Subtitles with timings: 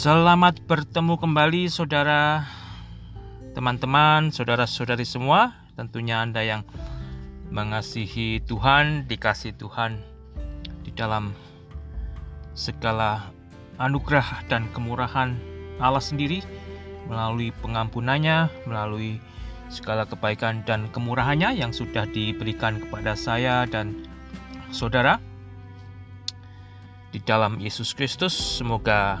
[0.00, 2.48] Selamat bertemu kembali saudara,
[3.52, 5.52] teman-teman, saudara-saudari semua.
[5.76, 6.64] Tentunya Anda yang
[7.52, 10.00] mengasihi Tuhan, dikasih Tuhan
[10.88, 11.36] di dalam
[12.56, 13.28] segala
[13.76, 15.36] anugerah dan kemurahan
[15.76, 16.40] Allah sendiri
[17.04, 19.20] melalui pengampunannya, melalui
[19.68, 24.00] segala kebaikan dan kemurahannya yang sudah diberikan kepada saya dan
[24.72, 25.20] saudara
[27.12, 28.32] di dalam Yesus Kristus.
[28.32, 29.20] Semoga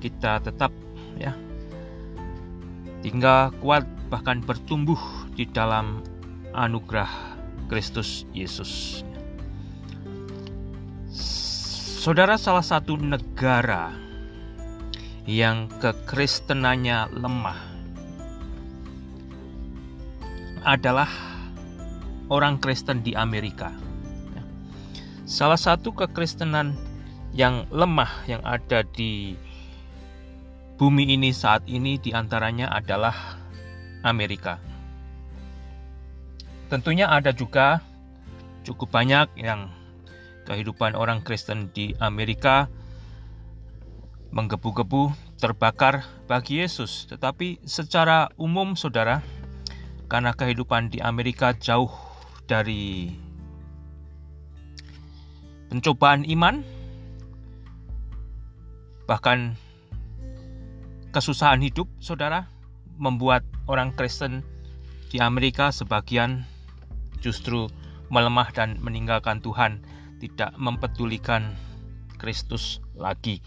[0.00, 0.72] kita tetap
[1.16, 1.32] ya
[3.00, 4.98] tinggal kuat bahkan bertumbuh
[5.34, 6.02] di dalam
[6.54, 7.10] anugerah
[7.66, 9.02] Kristus Yesus.
[12.06, 13.90] Saudara salah satu negara
[15.26, 17.58] yang kekristenannya lemah
[20.62, 21.10] adalah
[22.30, 23.74] orang Kristen di Amerika.
[25.26, 26.78] Salah satu kekristenan
[27.34, 29.34] yang lemah yang ada di
[30.76, 33.40] bumi ini saat ini di antaranya adalah
[34.04, 34.60] Amerika.
[36.68, 37.80] Tentunya ada juga
[38.62, 39.72] cukup banyak yang
[40.44, 42.68] kehidupan orang Kristen di Amerika
[44.36, 47.08] menggebu-gebu terbakar bagi Yesus.
[47.08, 49.24] Tetapi secara umum saudara,
[50.12, 51.90] karena kehidupan di Amerika jauh
[52.44, 53.16] dari
[55.72, 56.62] pencobaan iman,
[59.06, 59.56] bahkan
[61.16, 62.44] kesusahan hidup, saudara,
[63.00, 63.40] membuat
[63.72, 64.44] orang Kristen
[65.08, 66.44] di Amerika sebagian
[67.24, 67.72] justru
[68.12, 69.80] melemah dan meninggalkan Tuhan,
[70.20, 71.56] tidak mempedulikan
[72.20, 73.40] Kristus lagi.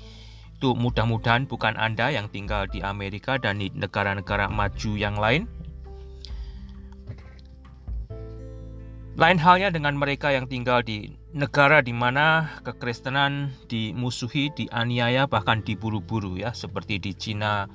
[0.58, 5.46] Itu mudah-mudahan bukan Anda yang tinggal di Amerika dan di negara-negara maju yang lain.
[9.14, 16.42] Lain halnya dengan mereka yang tinggal di negara di mana kekristenan dimusuhi, dianiaya, bahkan diburu-buru
[16.42, 17.70] ya, seperti di Cina,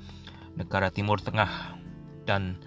[0.59, 1.79] negara Timur Tengah
[2.27, 2.59] dan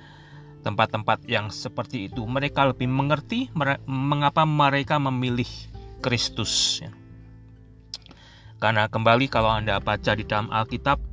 [0.64, 2.24] tempat-tempat yang seperti itu.
[2.24, 3.52] Mereka lebih mengerti
[3.88, 5.48] mengapa mereka memilih
[6.00, 6.80] Kristus.
[6.80, 6.92] Ya.
[8.58, 11.04] Karena kembali kalau Anda baca di dalam Alkitab,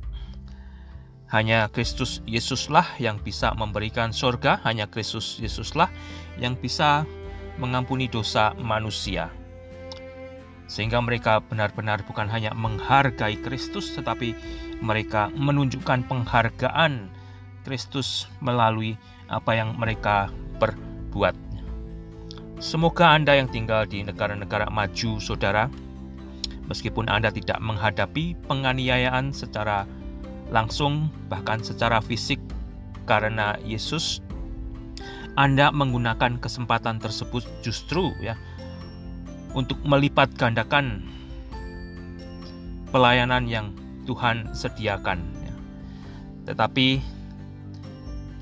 [1.35, 5.91] hanya Kristus Yesuslah yang bisa memberikan surga, hanya Kristus Yesuslah
[6.39, 7.03] yang bisa
[7.59, 9.31] mengampuni dosa manusia
[10.65, 14.33] sehingga mereka benar-benar bukan hanya menghargai Kristus, tetapi
[14.81, 17.09] mereka menunjukkan penghargaan
[17.65, 18.97] Kristus melalui
[19.29, 20.29] apa yang mereka
[20.61, 21.33] perbuat.
[22.61, 25.67] Semoga Anda yang tinggal di negara-negara maju, saudara,
[26.71, 29.83] meskipun Anda tidak menghadapi penganiayaan secara
[30.49, 32.39] langsung, bahkan secara fisik,
[33.05, 34.23] karena Yesus,
[35.35, 38.39] Anda menggunakan kesempatan tersebut justru ya
[39.55, 41.01] untuk melipat gandakan
[42.91, 43.71] pelayanan yang
[44.05, 45.19] Tuhan sediakan.
[45.41, 45.53] Ya.
[46.51, 47.01] Tetapi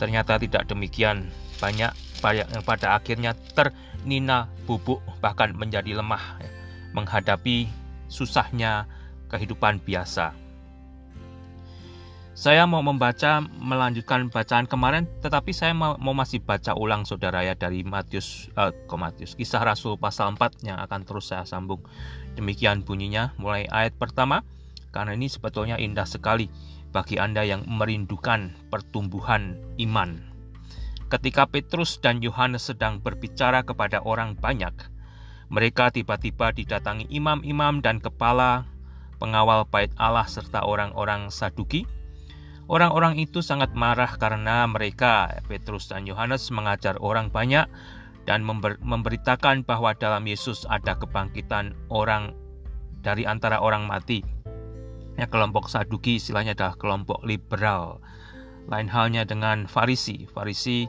[0.01, 1.29] ternyata tidak demikian.
[1.61, 6.51] Banyak yang pada akhirnya ternina bubuk bahkan menjadi lemah ya,
[6.91, 7.71] menghadapi
[8.11, 8.83] susahnya
[9.31, 10.42] kehidupan biasa.
[12.33, 17.53] Saya mau membaca melanjutkan bacaan kemarin, tetapi saya mau, mau masih baca ulang saudara ya
[17.53, 21.85] dari Matius, uh, ke Matius, kisah Rasul pasal 4 yang akan terus saya sambung.
[22.33, 24.41] Demikian bunyinya mulai ayat pertama,
[24.89, 26.49] karena ini sebetulnya indah sekali
[26.89, 30.17] bagi Anda yang merindukan pertumbuhan iman.
[31.13, 34.73] Ketika Petrus dan Yohanes sedang berbicara kepada orang banyak,
[35.53, 38.65] mereka tiba-tiba didatangi imam-imam dan kepala
[39.21, 41.85] pengawal bait Allah serta orang-orang Saduki
[42.71, 47.67] Orang-orang itu sangat marah karena mereka, Petrus dan Yohanes, mengajar orang banyak
[48.23, 52.31] dan member, memberitakan bahwa dalam Yesus ada kebangkitan orang
[53.03, 54.23] dari antara orang mati.
[55.19, 57.99] Ya, kelompok Saduki istilahnya adalah kelompok liberal.
[58.71, 60.23] Lain halnya dengan Farisi.
[60.31, 60.87] Farisi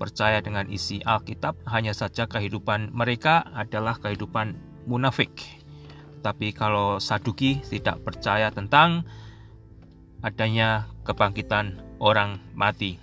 [0.00, 4.56] percaya dengan isi Alkitab, hanya saja kehidupan mereka adalah kehidupan
[4.88, 5.36] munafik.
[6.24, 9.04] Tapi kalau Saduki tidak percaya tentang
[10.24, 13.02] adanya kebangkitan orang mati.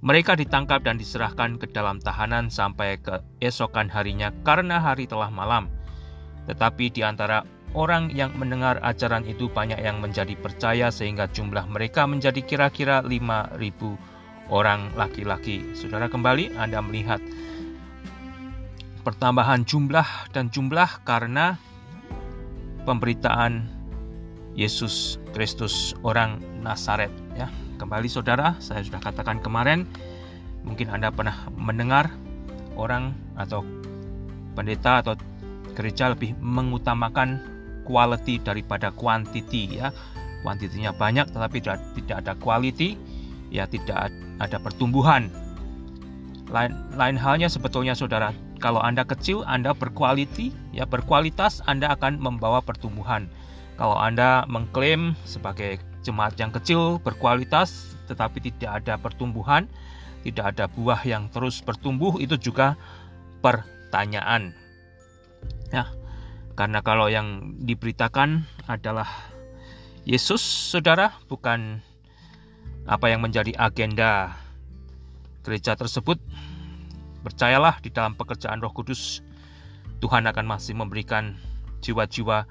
[0.00, 5.68] Mereka ditangkap dan diserahkan ke dalam tahanan sampai ke esokan harinya karena hari telah malam.
[6.48, 7.44] Tetapi di antara
[7.76, 14.48] orang yang mendengar ajaran itu banyak yang menjadi percaya sehingga jumlah mereka menjadi kira-kira 5.000
[14.48, 15.76] orang laki-laki.
[15.76, 17.20] Saudara kembali Anda melihat
[19.04, 21.58] pertambahan jumlah dan jumlah karena
[22.86, 23.77] pemberitaan
[24.58, 27.46] Yesus Kristus orang Nazaret ya.
[27.78, 29.86] Kembali saudara, saya sudah katakan kemarin,
[30.66, 32.10] mungkin Anda pernah mendengar
[32.74, 33.62] orang atau
[34.58, 35.14] pendeta atau
[35.78, 37.38] gereja lebih mengutamakan
[37.86, 39.94] quality daripada quantity ya.
[40.38, 42.94] kuantitinya banyak tetapi tidak, ada quality,
[43.50, 45.30] ya tidak ada pertumbuhan.
[46.50, 52.62] Lain, lain halnya sebetulnya saudara, kalau Anda kecil, Anda berkualiti, ya berkualitas, Anda akan membawa
[52.62, 53.26] pertumbuhan.
[53.78, 59.70] Kalau Anda mengklaim sebagai jemaat yang kecil berkualitas tetapi tidak ada pertumbuhan,
[60.26, 62.74] tidak ada buah yang terus bertumbuh itu juga
[63.38, 64.50] pertanyaan.
[65.70, 65.86] Ya.
[66.58, 69.06] Karena kalau yang diberitakan adalah
[70.02, 71.78] Yesus, Saudara, bukan
[72.88, 74.34] apa yang menjadi agenda
[75.46, 76.18] gereja tersebut.
[77.22, 79.22] Percayalah di dalam pekerjaan Roh Kudus,
[80.02, 81.38] Tuhan akan masih memberikan
[81.84, 82.48] jiwa-jiwa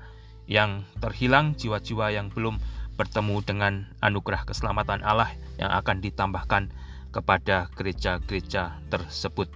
[0.47, 2.57] yang terhilang, jiwa-jiwa yang belum
[2.97, 5.29] bertemu dengan anugerah keselamatan Allah
[5.61, 6.73] yang akan ditambahkan
[7.13, 9.47] kepada gereja-gereja tersebut.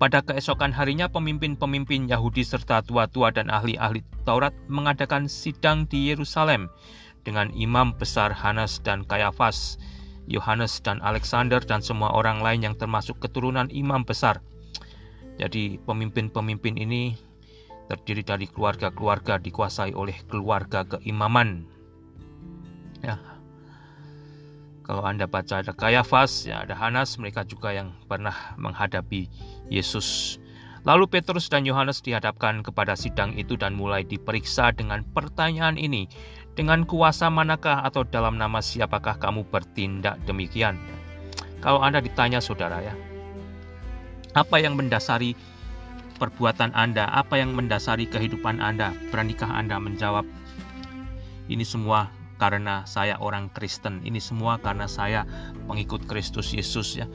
[0.00, 6.72] Pada keesokan harinya pemimpin-pemimpin Yahudi serta tua-tua dan ahli-ahli Taurat mengadakan sidang di Yerusalem
[7.20, 9.76] dengan imam besar Hanas dan Kayafas,
[10.24, 14.40] Yohanes dan Alexander dan semua orang lain yang termasuk keturunan imam besar.
[15.36, 17.16] Jadi pemimpin-pemimpin ini
[17.90, 21.66] terdiri dari keluarga-keluarga dikuasai oleh keluarga keimaman.
[23.02, 23.18] Ya,
[24.90, 29.26] kalau Anda baca ada Kayafas, ya ada Hanas, mereka juga yang pernah menghadapi
[29.70, 30.38] Yesus.
[30.82, 36.10] Lalu Petrus dan Yohanes dihadapkan kepada sidang itu dan mulai diperiksa dengan pertanyaan ini.
[36.58, 40.74] Dengan kuasa manakah atau dalam nama siapakah kamu bertindak demikian?
[41.62, 42.96] Kalau Anda ditanya saudara ya,
[44.34, 45.38] apa yang mendasari
[46.20, 47.08] perbuatan Anda?
[47.08, 48.92] Apa yang mendasari kehidupan Anda?
[49.08, 50.28] Beranikah Anda menjawab?
[51.48, 54.04] Ini semua karena saya orang Kristen.
[54.04, 55.24] Ini semua karena saya
[55.64, 57.08] pengikut Kristus Yesus ya.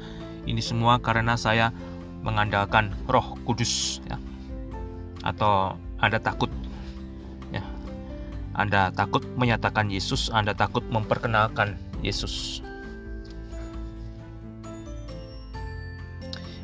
[0.50, 1.70] Ini semua karena saya
[2.26, 4.18] mengandalkan Roh Kudus ya.
[5.22, 6.50] Atau Anda takut
[7.54, 7.62] ya.
[8.58, 12.66] Anda takut menyatakan Yesus, Anda takut memperkenalkan Yesus.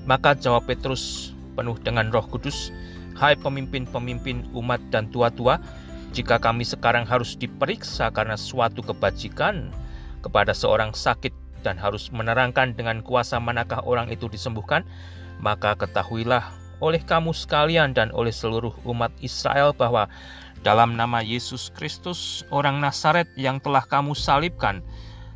[0.02, 2.72] Maka jawab Petrus penuh dengan Roh Kudus,
[3.16, 5.60] "Hai pemimpin-pemimpin umat dan tua-tua,
[6.12, 9.72] jika kami sekarang harus diperiksa karena suatu kebajikan
[10.20, 11.32] kepada seorang sakit
[11.64, 14.84] dan harus menerangkan dengan kuasa manakah orang itu disembuhkan,
[15.40, 16.44] maka ketahuilah
[16.82, 20.10] oleh kamu sekalian dan oleh seluruh umat Israel bahwa
[20.62, 24.86] dalam nama Yesus Kristus, orang Nazaret yang telah kamu salibkan,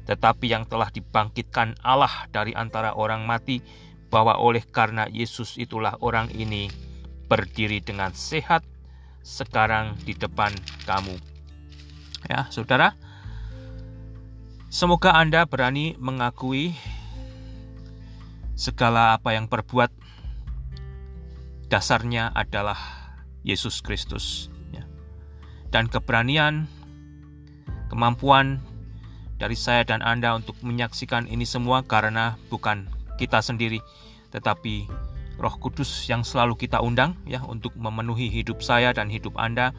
[0.05, 3.61] tetapi yang telah dibangkitkan Allah dari antara orang mati,
[4.15, 6.71] bahwa oleh karena Yesus itulah orang ini
[7.27, 8.63] berdiri dengan sehat
[9.27, 10.55] sekarang di depan
[10.87, 11.19] kamu.
[12.31, 12.95] Ya, Saudara,
[14.71, 16.71] semoga Anda berani mengakui
[18.55, 19.91] segala apa yang berbuat
[21.67, 22.79] dasarnya adalah
[23.43, 24.87] Yesus Kristus ya.
[25.75, 26.71] Dan keberanian,
[27.91, 28.63] kemampuan
[29.43, 33.79] dari saya dan Anda untuk menyaksikan ini semua karena bukan kita sendiri
[34.35, 34.89] tetapi
[35.35, 39.75] Roh Kudus yang selalu kita undang ya untuk memenuhi hidup saya dan hidup Anda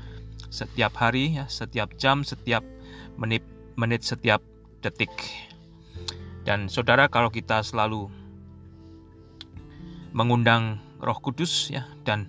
[0.52, 2.60] setiap hari ya, setiap jam, setiap
[3.16, 3.44] menit
[3.76, 4.44] menit setiap
[4.84, 5.12] detik.
[6.44, 8.08] Dan saudara kalau kita selalu
[10.16, 12.28] mengundang Roh Kudus ya dan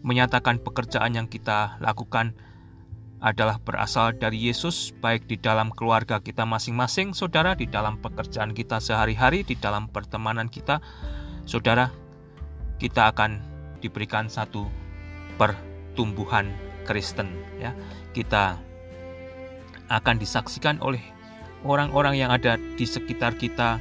[0.00, 2.32] menyatakan pekerjaan yang kita lakukan
[3.20, 8.80] adalah berasal dari Yesus, baik di dalam keluarga kita masing-masing, saudara, di dalam pekerjaan kita
[8.80, 10.80] sehari-hari, di dalam pertemanan kita,
[11.44, 11.92] saudara,
[12.80, 13.44] kita akan
[13.84, 14.64] diberikan satu
[15.36, 16.48] pertumbuhan
[16.88, 17.28] Kristen
[17.60, 17.76] ya.
[18.16, 18.56] Kita
[19.92, 21.04] akan disaksikan oleh
[21.64, 23.76] orang-orang yang ada di sekitar kita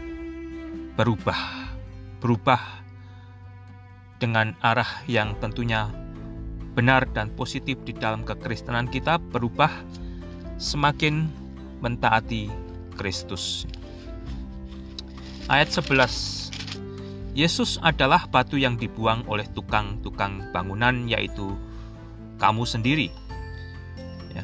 [1.00, 1.72] berubah,
[2.20, 2.60] berubah
[4.20, 5.88] dengan arah yang tentunya
[6.74, 9.72] benar dan positif di dalam kekristenan kita berubah
[10.60, 11.28] semakin
[11.80, 12.52] mentaati
[13.00, 13.66] Kristus.
[15.50, 16.40] Ayat 11
[17.40, 21.56] Yesus adalah batu yang dibuang oleh tukang-tukang bangunan, yaitu
[22.36, 23.08] kamu sendiri.
[24.36, 24.44] Ya.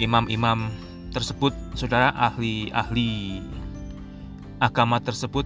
[0.00, 0.72] Imam-imam
[1.12, 3.44] tersebut, saudara ahli-ahli
[4.64, 5.44] agama tersebut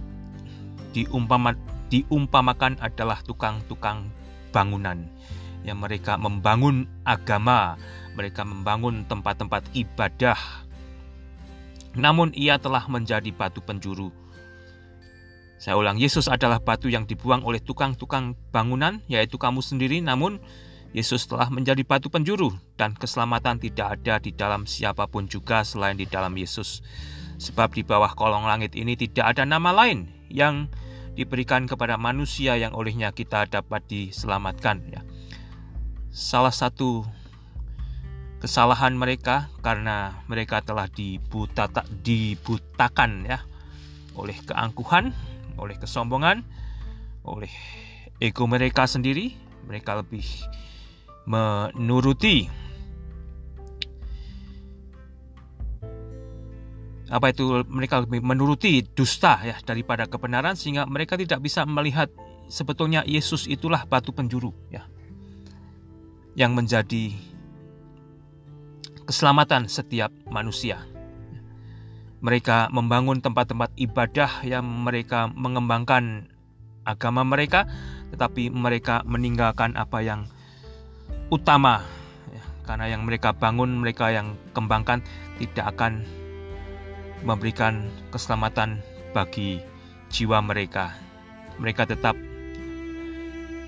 [0.95, 1.59] diumpama,
[1.91, 4.09] diumpamakan adalah tukang-tukang
[4.55, 5.05] bangunan.
[5.65, 7.75] Yang mereka membangun agama,
[8.13, 10.37] mereka membangun tempat-tempat ibadah.
[11.97, 14.13] Namun ia telah menjadi batu penjuru
[15.55, 20.43] saya ulang, Yesus adalah batu yang dibuang oleh tukang-tukang bangunan, yaitu kamu sendiri, namun
[20.91, 25.95] Yesus telah menjadi batu penjuru, dan keselamatan tidak ada di dalam siapa pun juga selain
[25.95, 26.83] di dalam Yesus.
[27.39, 30.67] Sebab di bawah kolong langit ini tidak ada nama lain yang
[31.15, 34.83] diberikan kepada manusia yang olehnya kita dapat diselamatkan.
[34.91, 35.01] Ya.
[36.11, 37.07] Salah satu
[38.43, 41.71] kesalahan mereka karena mereka telah dibuta,
[42.03, 43.39] dibutakan ya
[44.15, 45.15] oleh keangkuhan,
[45.55, 46.43] oleh kesombongan,
[47.23, 47.51] oleh
[48.19, 49.35] ego mereka sendiri,
[49.67, 50.23] mereka lebih
[51.25, 52.47] menuruti
[57.05, 62.09] apa itu mereka lebih menuruti dusta ya daripada kebenaran sehingga mereka tidak bisa melihat
[62.49, 64.89] sebetulnya Yesus itulah batu penjuru ya
[66.35, 67.15] yang menjadi
[69.05, 70.81] keselamatan setiap manusia.
[72.25, 76.25] Mereka membangun tempat-tempat ibadah yang mereka mengembangkan
[76.81, 77.69] agama mereka,
[78.09, 80.25] tetapi mereka meninggalkan apa yang
[81.29, 81.85] utama,
[82.33, 85.05] ya, karena yang mereka bangun, mereka yang kembangkan
[85.37, 86.01] tidak akan
[87.23, 88.83] memberikan keselamatan
[89.15, 89.63] bagi
[90.11, 90.91] jiwa mereka.
[91.61, 92.19] Mereka tetap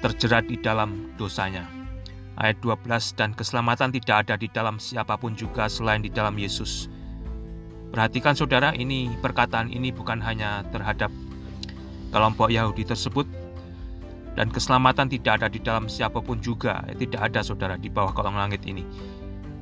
[0.04, 1.64] terjerat di dalam dosanya.
[2.38, 6.86] Ayat 12 dan keselamatan tidak ada di dalam siapa pun juga selain di dalam Yesus.
[7.90, 11.10] Perhatikan saudara, ini perkataan ini bukan hanya terhadap
[12.14, 13.26] kelompok Yahudi tersebut
[14.38, 16.86] dan keselamatan tidak ada di dalam siapa pun juga.
[16.86, 19.17] Tidak ada saudara di bawah kolong langit ini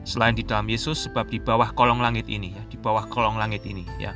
[0.06, 3.66] selain di dalam Yesus sebab di bawah kolong langit ini ya di bawah kolong langit
[3.66, 4.14] ini ya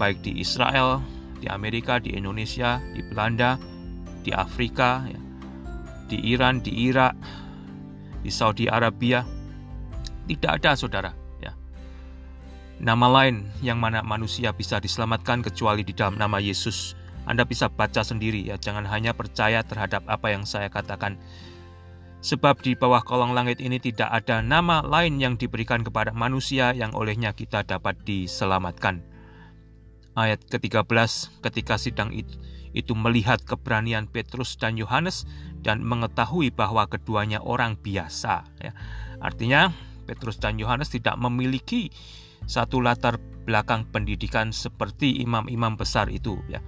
[0.00, 1.04] baik di Israel
[1.38, 3.60] di Amerika di Indonesia di Belanda
[4.24, 5.20] di Afrika ya,
[6.10, 7.14] di Iran di Irak
[8.24, 9.22] di Saudi Arabia
[10.28, 11.52] tidak ada saudara ya.
[12.82, 16.92] Nama lain yang mana manusia bisa diselamatkan kecuali di dalam nama Yesus.
[17.28, 21.20] Anda bisa baca sendiri ya jangan hanya percaya terhadap apa yang saya katakan
[22.18, 26.90] Sebab di bawah kolong langit ini tidak ada nama lain yang diberikan kepada manusia yang
[26.98, 29.06] olehnya kita dapat diselamatkan.
[30.18, 30.82] Ayat ke-13
[31.46, 32.34] ketika sidang itu,
[32.74, 35.30] itu melihat keberanian Petrus dan Yohanes
[35.62, 38.46] dan mengetahui bahwa keduanya orang biasa.
[38.58, 38.74] Ya.
[39.22, 39.70] Artinya
[40.10, 41.94] Petrus dan Yohanes tidak memiliki
[42.50, 46.38] satu latar belakang pendidikan seperti imam-imam besar itu.
[46.50, 46.62] Ya.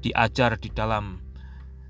[0.00, 1.23] Diajar di dalam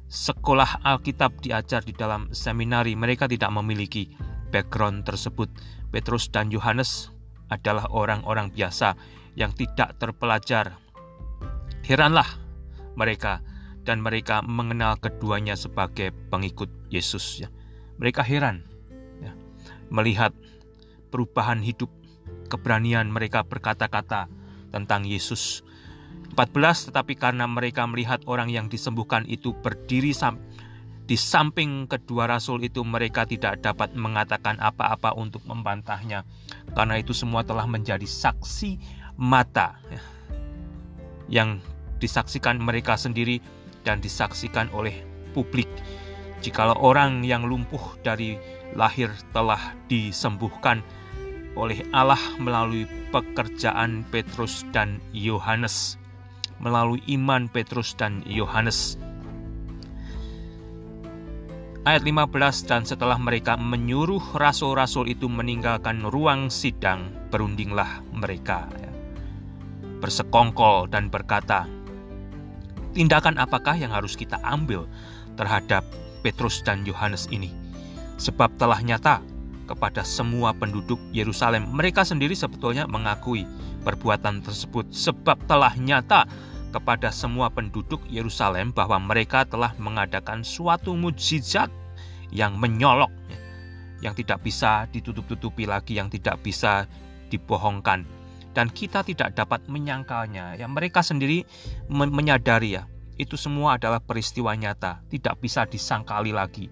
[0.09, 4.13] sekolah Alkitab diajar di dalam seminari, mereka tidak memiliki
[4.55, 5.51] background tersebut.
[5.91, 7.11] Petrus dan Yohanes
[7.51, 8.99] adalah orang-orang biasa
[9.39, 10.79] yang tidak terpelajar.
[11.85, 12.27] Heranlah
[12.97, 13.43] mereka
[13.85, 17.45] dan mereka mengenal keduanya sebagai pengikut Yesus.
[17.45, 17.53] Ya.
[18.01, 18.65] Mereka heran
[19.21, 19.37] ya,
[19.93, 20.33] melihat
[21.13, 21.93] perubahan hidup,
[22.49, 24.27] keberanian mereka berkata-kata
[24.73, 25.63] tentang Yesus
[26.35, 30.11] 14 tetapi karena mereka melihat orang yang disembuhkan itu berdiri
[31.05, 36.25] di samping kedua rasul itu mereka tidak dapat mengatakan apa-apa untuk membantahnya.
[36.73, 38.81] Karena itu semua telah menjadi saksi
[39.21, 40.03] mata ya,
[41.29, 41.63] yang
[42.01, 43.39] disaksikan mereka sendiri
[43.85, 45.05] dan disaksikan oleh
[45.37, 45.69] publik.
[46.41, 48.37] Jikalau orang yang lumpuh dari
[48.77, 50.81] lahir telah disembuhkan
[51.55, 56.01] oleh Allah melalui pekerjaan Petrus dan Yohanes
[56.65, 58.97] melalui iman Petrus dan Yohanes.
[61.85, 62.33] Ayat 15
[62.65, 68.65] dan setelah mereka menyuruh rasul-rasul itu meninggalkan ruang sidang, berundinglah mereka.
[68.81, 68.89] Ya.
[70.01, 71.69] Bersekongkol dan berkata,
[72.97, 74.89] tindakan apakah yang harus kita ambil
[75.37, 75.85] terhadap
[76.25, 77.53] Petrus dan Yohanes ini?
[78.17, 79.21] Sebab telah nyata
[79.65, 81.69] kepada semua penduduk Yerusalem.
[81.73, 83.49] Mereka sendiri sebetulnya mengakui
[83.85, 86.25] perbuatan tersebut sebab telah nyata
[86.75, 91.71] kepada semua penduduk Yerusalem bahwa mereka telah mengadakan suatu mujizat
[92.35, 93.15] yang menyolok
[94.03, 96.91] yang tidak bisa ditutup-tutupi lagi yang tidak bisa
[97.31, 98.03] dibohongkan
[98.59, 101.47] dan kita tidak dapat menyangkalnya ya mereka sendiri
[101.89, 106.67] menyadari ya itu semua adalah peristiwa nyata tidak bisa disangkali lagi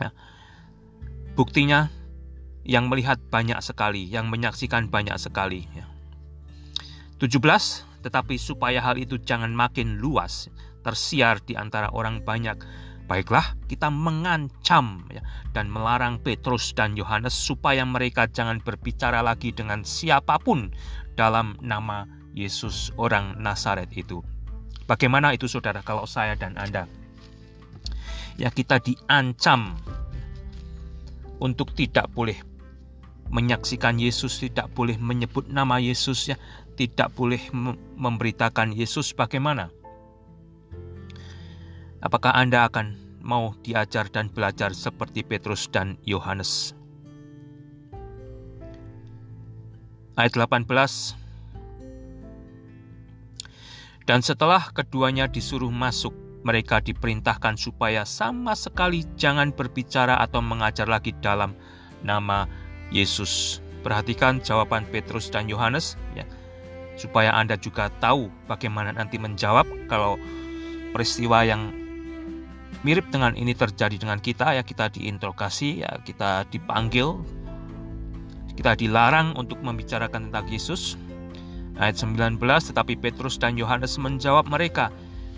[0.00, 0.08] ya.
[1.36, 1.92] buktinya
[2.68, 5.64] yang melihat banyak sekali, yang menyaksikan banyak sekali.
[5.72, 5.88] Ya.
[7.16, 7.87] 17.
[8.08, 10.48] Tetapi supaya hal itu jangan makin luas,
[10.80, 12.56] tersiar di antara orang banyak,
[13.04, 15.20] baiklah kita mengancam ya,
[15.52, 20.72] dan melarang Petrus dan Yohanes supaya mereka jangan berbicara lagi dengan siapa pun
[21.20, 24.24] dalam nama Yesus orang Nazaret itu.
[24.88, 26.88] Bagaimana itu saudara kalau saya dan Anda?
[28.40, 29.76] Ya kita diancam
[31.44, 32.40] untuk tidak boleh
[33.28, 36.40] menyaksikan Yesus, tidak boleh menyebut nama Yesus ya,
[36.78, 37.42] tidak boleh
[37.98, 39.74] memberitakan Yesus bagaimana?
[41.98, 46.78] Apakah Anda akan mau diajar dan belajar seperti Petrus dan Yohanes?
[50.14, 50.66] Ayat 18
[54.06, 56.14] Dan setelah keduanya disuruh masuk,
[56.46, 61.52] mereka diperintahkan supaya sama sekali jangan berbicara atau mengajar lagi dalam
[62.06, 62.48] nama
[62.88, 63.60] Yesus.
[63.84, 66.24] Perhatikan jawaban Petrus dan Yohanes ya.
[66.98, 70.18] Supaya Anda juga tahu bagaimana nanti menjawab kalau
[70.90, 71.70] peristiwa yang
[72.82, 77.18] mirip dengan ini terjadi dengan kita ya kita diinterogasi ya kita dipanggil
[78.58, 80.98] kita dilarang untuk membicarakan tentang Yesus.
[81.78, 84.90] Ayat 19 tetapi Petrus dan Yohanes menjawab mereka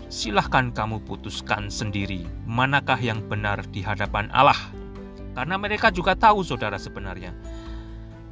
[0.09, 4.57] silahkan kamu putuskan sendiri manakah yang benar di hadapan Allah?
[5.37, 7.29] Karena mereka juga tahu saudara sebenarnya.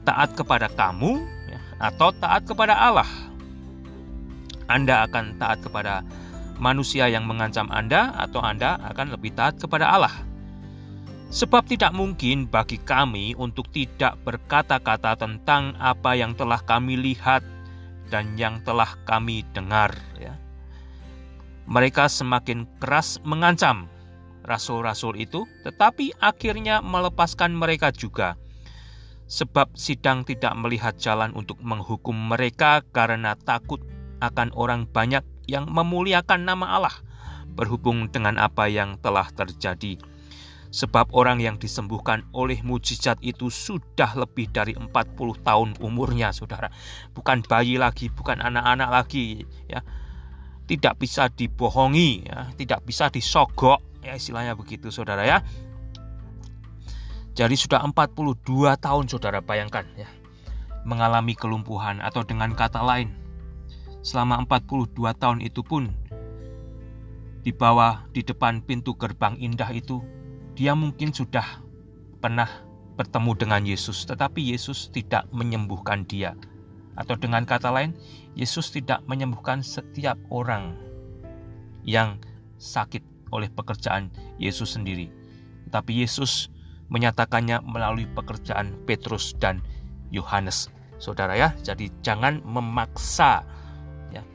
[0.09, 1.21] Taat kepada kamu
[1.79, 3.07] atau taat kepada Allah.
[4.69, 6.05] Anda akan taat kepada
[6.61, 10.13] manusia yang mengancam Anda atau Anda akan lebih taat kepada Allah.
[11.29, 17.41] Sebab tidak mungkin bagi kami untuk tidak berkata-kata tentang apa yang telah kami lihat
[18.09, 19.93] dan yang telah kami dengar.
[20.17, 20.33] Ya.
[21.69, 23.85] Mereka semakin keras mengancam
[24.41, 28.33] rasul-rasul itu, tetapi akhirnya melepaskan mereka juga
[29.29, 33.79] sebab sidang tidak melihat jalan untuk menghukum mereka karena takut
[34.25, 36.95] akan orang banyak yang memuliakan nama Allah
[37.53, 40.01] berhubung dengan apa yang telah terjadi.
[40.69, 44.93] Sebab orang yang disembuhkan oleh mujizat itu sudah lebih dari 40
[45.41, 46.69] tahun umurnya, Saudara.
[47.09, 49.81] Bukan bayi lagi, bukan anak-anak lagi, ya.
[50.69, 55.41] Tidak bisa dibohongi, ya, tidak bisa disogok, ya istilahnya begitu, Saudara ya.
[57.39, 58.43] Jadi sudah 42
[58.83, 60.11] tahun saudara bayangkan ya
[60.83, 63.15] mengalami kelumpuhan atau dengan kata lain
[64.03, 65.87] selama 42 tahun itu pun
[67.39, 70.03] di bawah di depan pintu gerbang indah itu
[70.51, 71.63] dia mungkin sudah
[72.19, 72.67] pernah
[72.99, 76.35] bertemu dengan Yesus tetapi Yesus tidak menyembuhkan dia.
[76.99, 77.95] Atau dengan kata lain
[78.35, 80.75] Yesus tidak menyembuhkan setiap orang
[81.87, 82.19] yang
[82.59, 82.99] sakit
[83.31, 85.07] oleh pekerjaan Yesus sendiri.
[85.71, 86.51] Tetapi Yesus
[86.89, 89.61] menyatakannya melalui pekerjaan Petrus dan
[90.09, 90.69] Yohanes.
[90.99, 93.45] Saudara ya, jadi jangan memaksa
[94.11, 94.25] ya.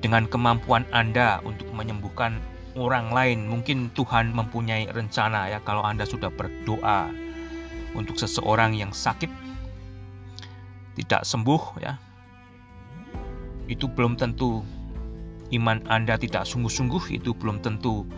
[0.00, 2.40] Dengan kemampuan Anda untuk menyembuhkan
[2.78, 7.12] orang lain, mungkin Tuhan mempunyai rencana ya kalau Anda sudah berdoa
[7.92, 9.28] untuk seseorang yang sakit
[10.96, 12.00] tidak sembuh ya.
[13.68, 14.64] Itu belum tentu
[15.52, 18.08] iman Anda tidak sungguh-sungguh, itu belum tentu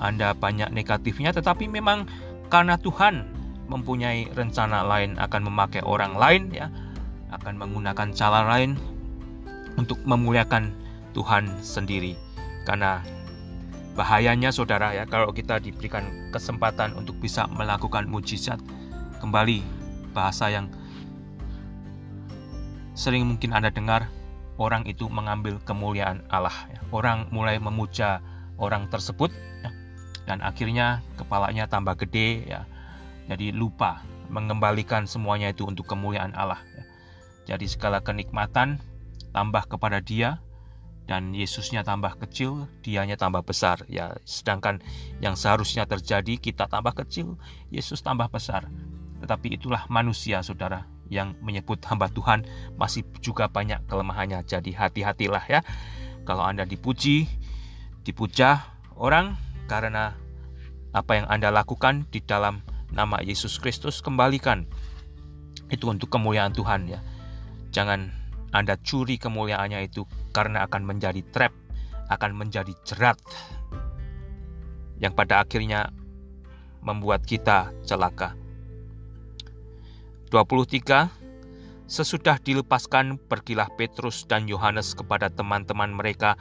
[0.00, 2.08] anda banyak negatifnya, tetapi memang
[2.48, 3.28] karena Tuhan
[3.70, 6.72] mempunyai rencana lain akan memakai orang lain ya,
[7.30, 8.74] akan menggunakan cara lain
[9.78, 10.74] untuk memuliakan
[11.14, 12.18] Tuhan sendiri.
[12.66, 13.04] Karena
[13.94, 18.58] bahayanya saudara ya kalau kita diberikan kesempatan untuk bisa melakukan mujizat
[19.20, 19.62] kembali
[20.16, 20.66] bahasa yang
[22.96, 24.08] sering mungkin Anda dengar
[24.60, 26.80] orang itu mengambil kemuliaan Allah ya.
[26.92, 28.20] orang mulai memuja
[28.60, 29.32] orang tersebut
[29.64, 29.70] ya
[30.30, 32.62] dan akhirnya kepalanya tambah gede ya
[33.26, 36.84] jadi lupa mengembalikan semuanya itu untuk kemuliaan Allah ya.
[37.58, 38.78] jadi segala kenikmatan
[39.34, 40.38] tambah kepada dia
[41.10, 43.82] dan Yesusnya tambah kecil, dianya tambah besar.
[43.90, 44.78] Ya, sedangkan
[45.18, 47.34] yang seharusnya terjadi kita tambah kecil,
[47.74, 48.70] Yesus tambah besar.
[49.18, 52.46] Tetapi itulah manusia, Saudara, yang menyebut hamba Tuhan
[52.78, 54.46] masih juga banyak kelemahannya.
[54.46, 55.66] Jadi hati-hatilah ya.
[56.22, 57.26] Kalau Anda dipuji,
[58.06, 59.34] dipuja orang
[59.66, 60.14] karena
[60.90, 64.66] apa yang Anda lakukan di dalam nama Yesus Kristus kembalikan
[65.70, 67.00] itu untuk kemuliaan Tuhan ya.
[67.70, 68.10] Jangan
[68.50, 70.02] Anda curi kemuliaannya itu
[70.34, 71.54] karena akan menjadi trap,
[72.10, 73.18] akan menjadi jerat
[74.98, 75.94] yang pada akhirnya
[76.82, 78.34] membuat kita celaka.
[80.34, 81.20] 23
[81.90, 86.38] Sesudah dilepaskan, pergilah Petrus dan Yohanes kepada teman-teman mereka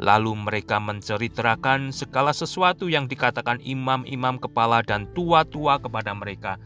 [0.00, 6.56] Lalu mereka menceritakan segala sesuatu yang dikatakan imam-imam kepala dan tua-tua kepada mereka.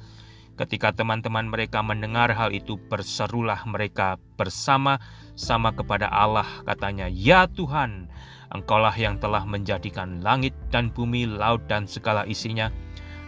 [0.54, 8.06] Ketika teman-teman mereka mendengar hal itu, berserulah mereka bersama-sama kepada Allah, katanya, "Ya Tuhan,
[8.54, 12.70] Engkaulah yang telah menjadikan langit dan bumi, laut dan segala isinya,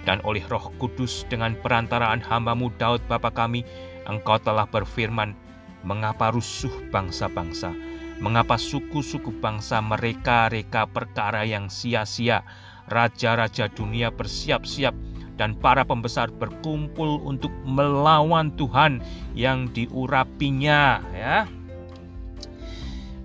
[0.07, 3.67] dan oleh Roh Kudus dengan perantaraan hambamu Daud Bapa kami,
[4.07, 5.35] Engkau telah berfirman,
[5.83, 7.75] mengapa rusuh bangsa-bangsa?"
[8.17, 12.41] Mengapa suku-suku bangsa mereka-reka perkara yang sia-sia?
[12.89, 14.97] Raja-raja dunia bersiap-siap
[15.37, 19.05] dan para pembesar berkumpul untuk melawan Tuhan
[19.37, 21.45] yang diurapinya ya.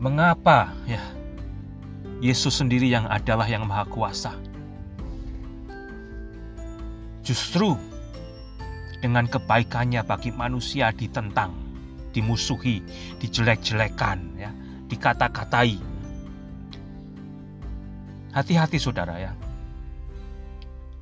[0.02, 1.00] Mengapa ya?
[2.20, 4.36] Yesus sendiri yang adalah yang maha kuasa.
[7.24, 7.80] Justru
[9.00, 11.56] dengan kebaikannya bagi manusia ditentang,
[12.12, 12.84] dimusuhi,
[13.24, 14.52] dijelek-jelekan ya
[14.92, 15.80] dikata-katai.
[18.36, 19.32] Hati-hati saudara ya.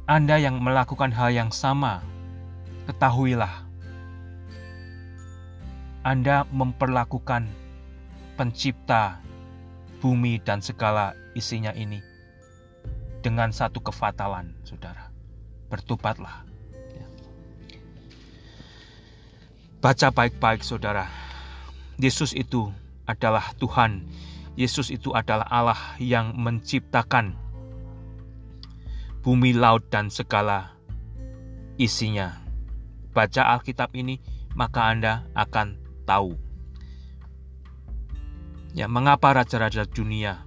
[0.06, 2.02] Anda yang melakukan hal yang sama
[2.90, 3.66] ketahuilah,
[6.02, 7.46] Anda memperlakukan
[8.34, 9.22] pencipta
[10.02, 12.02] bumi dan segala isinya ini
[13.22, 15.14] dengan satu kefatalan, saudara.
[15.70, 16.42] Bertobatlah.
[16.98, 17.06] Ya.
[19.78, 21.06] Baca baik-baik, saudara.
[22.02, 22.74] Yesus itu
[23.10, 24.06] adalah Tuhan.
[24.54, 27.34] Yesus itu adalah Allah yang menciptakan
[29.26, 30.78] bumi, laut, dan segala
[31.82, 32.38] isinya.
[33.10, 34.22] Baca Alkitab ini,
[34.54, 36.38] maka Anda akan tahu.
[38.78, 40.46] Ya, mengapa raja-raja dunia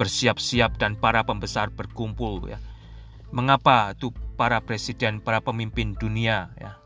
[0.00, 2.58] bersiap-siap dan para pembesar berkumpul ya.
[3.28, 6.81] Mengapa itu para presiden, para pemimpin dunia ya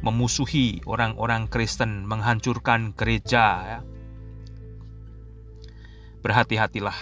[0.00, 3.78] memusuhi orang-orang Kristen, menghancurkan gereja ya.
[6.20, 6.96] Berhati-hatilah.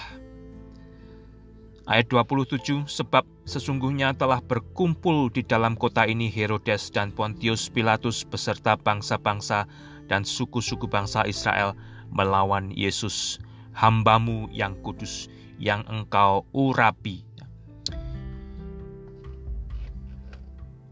[1.88, 8.76] Ayat 27, sebab sesungguhnya telah berkumpul di dalam kota ini Herodes dan Pontius Pilatus beserta
[8.76, 9.64] bangsa-bangsa
[10.08, 11.72] dan suku-suku bangsa Israel
[12.12, 13.40] melawan Yesus
[13.76, 15.28] hambamu yang kudus
[15.60, 17.27] yang engkau urapi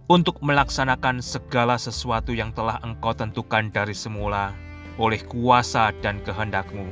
[0.07, 4.55] untuk melaksanakan segala sesuatu yang telah engkau tentukan dari semula
[5.03, 6.87] oleh kuasa dan kehendakmu.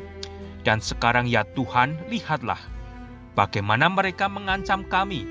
[0.67, 2.59] Dan sekarang ya Tuhan, lihatlah
[3.39, 5.23] bagaimana mereka mengancam kami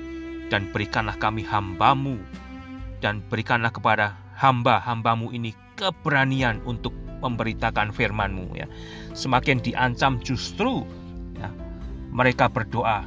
[0.48, 2.16] dan berikanlah kami hambamu
[3.04, 8.66] dan berikanlah kepada hamba-hambamu ini keberanian untuk memberitakan firman-Mu ya.
[9.12, 10.88] Semakin diancam justru
[11.36, 11.52] ya,
[12.14, 13.04] mereka berdoa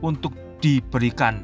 [0.00, 1.42] untuk diberikan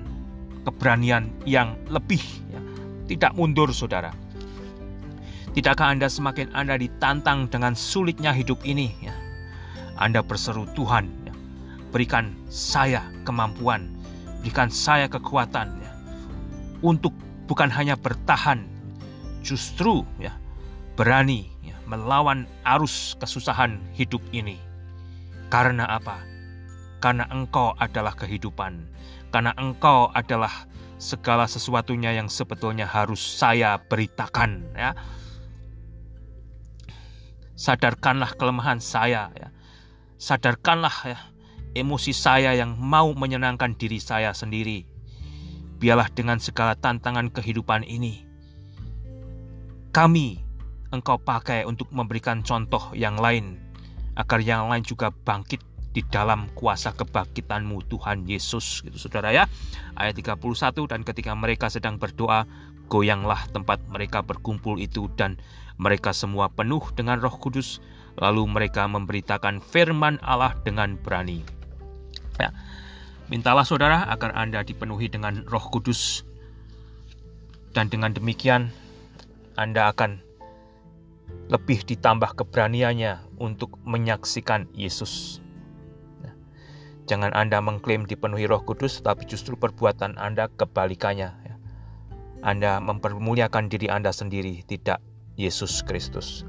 [0.69, 2.21] keberanian yang lebih
[2.53, 2.61] ya.
[3.09, 4.13] Tidak mundur Saudara.
[5.57, 9.17] Tidakkah Anda semakin Anda ditantang dengan sulitnya hidup ini ya.
[9.99, 11.35] Anda berseru Tuhan ya,
[11.91, 13.91] berikan saya kemampuan,
[14.45, 15.91] berikan saya kekuatan ya,
[16.87, 17.11] untuk
[17.51, 18.63] bukan hanya bertahan,
[19.43, 20.31] justru ya
[20.95, 21.51] berani
[21.89, 24.61] melawan arus kesusahan hidup ini.
[25.49, 26.21] Karena apa?
[27.01, 28.85] Karena engkau adalah kehidupan.
[29.29, 34.97] Karena engkau adalah segala sesuatunya yang sebetulnya harus saya beritakan ya.
[37.59, 39.49] Sadarkanlah kelemahan saya ya.
[40.19, 41.19] Sadarkanlah ya
[41.77, 44.87] emosi saya yang mau menyenangkan diri saya sendiri.
[45.79, 48.29] Biarlah dengan segala tantangan kehidupan ini
[49.89, 50.39] kami
[50.93, 53.59] engkau pakai untuk memberikan contoh yang lain,
[54.15, 55.59] agar yang lain juga bangkit
[55.99, 59.51] di dalam kuasa kebangkitanmu Tuhan Yesus gitu saudara ya.
[59.99, 60.39] Ayat 31
[60.87, 62.47] dan ketika mereka sedang berdoa
[62.87, 65.43] goyanglah tempat mereka berkumpul itu dan
[65.75, 67.83] mereka semua penuh dengan roh kudus.
[68.15, 71.43] Lalu mereka memberitakan firman Allah dengan berani.
[72.39, 72.55] Ya
[73.27, 76.23] mintalah saudara agar Anda dipenuhi dengan roh kudus.
[77.75, 78.71] Dan dengan demikian
[79.59, 80.23] Anda akan
[81.51, 85.43] lebih ditambah keberaniannya untuk menyaksikan Yesus.
[87.09, 91.33] Jangan Anda mengklaim dipenuhi Roh Kudus, tetapi justru perbuatan Anda kebalikannya.
[91.33, 91.55] Ya.
[92.45, 95.01] Anda mempermuliakan diri Anda sendiri, tidak
[95.41, 96.45] Yesus Kristus.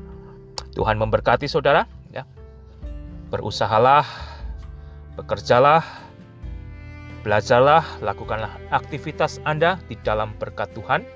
[0.75, 1.87] Tuhan memberkati saudara.
[2.11, 2.27] Ya.
[3.31, 4.03] Berusahalah,
[5.15, 5.79] bekerjalah,
[7.23, 11.07] belajarlah, lakukanlah aktivitas Anda di dalam berkat Tuhan,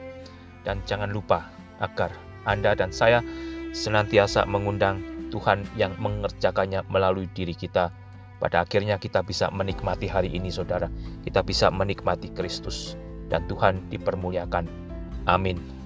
[0.64, 1.52] dan jangan lupa
[1.84, 2.16] agar
[2.48, 3.20] Anda dan saya
[3.76, 5.04] senantiasa mengundang
[5.36, 7.92] Tuhan yang mengerjakannya melalui diri kita.
[8.44, 10.92] Pada akhirnya kita bisa menikmati hari ini saudara.
[11.24, 13.00] Kita bisa menikmati Kristus.
[13.32, 14.68] Dan Tuhan dipermuliakan.
[15.32, 15.83] Amin.